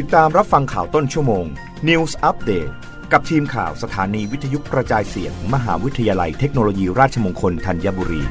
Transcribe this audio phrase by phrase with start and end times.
[0.00, 1.44] ติดตามรับฟังข่าวต้นชั่วโมง
[1.88, 2.72] News Update
[3.12, 8.22] กับทีมข่าวสถานีวิทยุกระจายเสียง มหาวิทยาลัยเทคโนโลยีราชมงคลธัญบุรี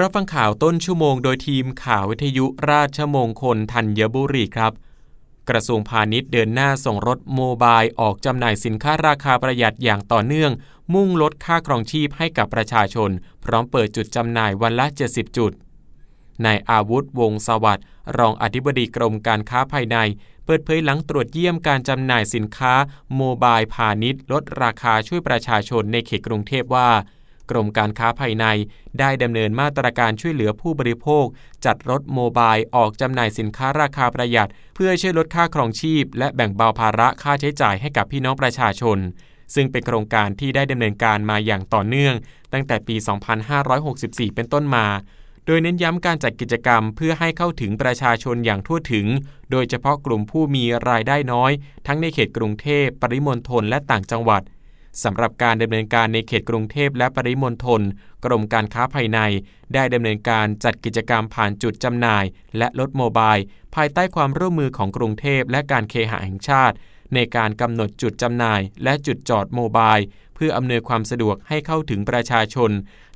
[0.00, 4.72] รับฟังข่าวต้นชั่วโมงโดยทีมข่าววิทยุราชมงคลธัญบุรีครับ
[5.50, 10.52] กระทรวงพาณิชย์เดินหน้าส่งรถโมบายออกจำหน่ายสินค้าราคาประหยัดอย่างต่อเนื่อง
[10.94, 13.10] มุ่งลดค่าครองชีพให้กับประชาชน
[13.44, 15.52] พร้อมเปิดจุดจำหน่ายวันละ 70 จุด
[16.44, 17.84] นายอาวุธวงสวัสดิ์
[18.18, 19.96] รองอธิบดีกรมการค้าภายใน
[20.44, 22.74] เปิดเผยหลังตรวจเยี่ยมการจำหน่ายสินค้า
[23.16, 26.88] โมบายพาณิชย์ ลดราคาช่วยประชาชนในเขตกรุงเทพว่า
[27.50, 28.46] กรมการค้าภายใน
[28.98, 31.24] ได้ดำเนินมาตรการช่วยเหลือผู้บริโภค
[31.64, 38.98] จัดรถโมบายออกจำหน่ายสินค้าราคาประหยัด เพื่อช่วยลดค่าครองชีพ และแบ่งเบาภาระค่าใช้จ่ายให้กับพี่น้องประชาชน
[39.54, 42.14] ซึ่งเป็นโครงการที่ได้ดำเนินการมาอย่างต่อเนื่อง
[42.52, 42.96] ตั้งแต่ปี
[43.66, 44.86] 2564 เป็นต้นมา
[45.46, 49.06] โดยเน้นย้ำการจัดกิจกรรมเพื่อให้เข้าถึงประชาชนอย่างทั่วถึง
[49.50, 51.52] โดยเฉพาะกลุ่มผู้มีรายได้น้อย
[51.86, 54.42] ทั้งในเขตกรุงเทพ ปริมณฑลและต่างจังหวัด
[55.02, 57.80] สำหรับการดำเนินการในเขตกรุงเทพและปริมณฑล
[58.24, 59.18] กรมการค้าภายใน
[59.74, 62.24] ได้ดำเนินการจัดกิจกรรมผ่านจุดจำหน่าย
[62.58, 63.36] และรถโมบาย
[63.74, 66.76] ภายใต้ความร่วมมือของกรุงเทพและการเคหะแห่งชาติ
[67.14, 69.96] ในการกำหนดจุดจำหน่าย และจุดจอดโมบาย
[70.34, 72.70] เพื่ออำนวยความสะดวกให้เข้าถึงประชาชน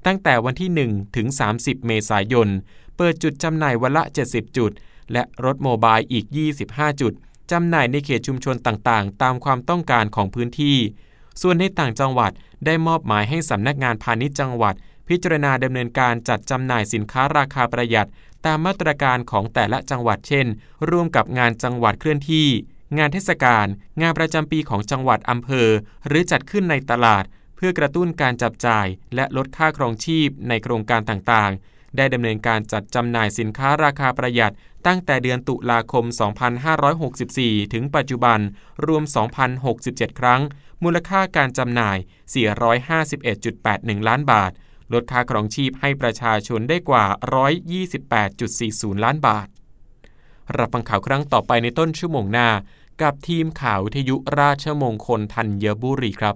[0.06, 2.48] ตั้งแต่วันที่ 1 ถึง 30 เมษายน
[2.96, 4.72] เปิดจุดจำหน่ายวันละ 70 จุด
[5.12, 6.26] และรถโมบายอีก
[6.62, 7.12] 25 จุด
[7.52, 10.76] จำหน่ายในเขตชุมชนต่างๆ ตามความต้องการของพื้นที่
[11.40, 12.32] ส่วนในต่างจังหวัด
[12.66, 14.74] ได้มอบหมายให้สำนักงานพาณิชย์จังหวัด
[15.08, 18.08] พิจารณาดำเนินการจัดจำหน่ายสินค้าราคาประหยัด
[18.46, 20.46] ตามมาตรการของแต่ละจังหวัดเช่น
[20.90, 22.48] ร่วมกับงานจังหวัดเคลื่อนที่
[22.96, 23.66] งานเทศกาล
[24.02, 25.68] งานประจำปีของจังหวัดอำเภอ
[26.06, 27.24] หรือจัดขึ้นในตลาด
[27.56, 34.54] เพื่อกระตุ้นการจับจ่าย และลดค่าครองชีพในโครงการต่างๆ ได้ดำเนินการจัดจำหน่ายสินค้าราคาประหยัด
[34.86, 36.04] ตั้งแต่เดือนตุลาคม
[36.88, 38.38] 2564 ถึงปัจจุบัน
[38.86, 39.02] รวม
[39.60, 40.40] 2,067 ครั้ง
[40.84, 41.98] มูลค่าการจำหน่าย
[43.22, 44.52] 451.81 ล้านบาท
[44.92, 47.06] ลดค่าครองชีพให้ประชาชนได้กว่า
[47.84, 49.48] 128.40 ล้านบาท
[50.56, 52.48] รับฟังข่าวครั้งต่อไปในต้นชั่วโมงหน้า
[53.02, 56.34] กับทีมข่าววิทยุราชมงคลธัญบุรีครับ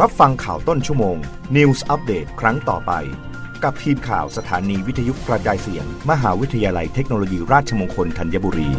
[0.00, 1.16] รับฟังข่าวต้นชั่วโมง
[1.56, 2.92] News อัปเดตครั้งต่อไป
[3.64, 8.70] กับทีมข่าวสถานีวิทยุกระจายเสียง มหาวิทยาลัยเทคโนโลยีราชมงคลธัญบุรี